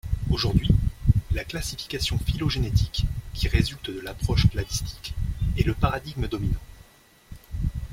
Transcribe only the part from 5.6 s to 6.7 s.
le paradigme dominant.